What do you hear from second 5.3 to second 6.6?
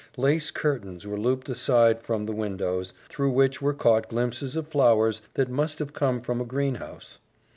that must have come from a